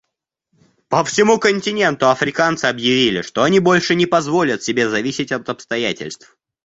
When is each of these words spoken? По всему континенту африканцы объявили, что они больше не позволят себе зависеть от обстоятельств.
По 0.89 1.03
всему 1.03 1.37
континенту 1.37 2.09
африканцы 2.09 2.65
объявили, 2.65 3.21
что 3.21 3.43
они 3.43 3.59
больше 3.59 3.93
не 3.93 4.07
позволят 4.07 4.63
себе 4.63 4.89
зависеть 4.89 5.31
от 5.31 5.47
обстоятельств. 5.47 6.39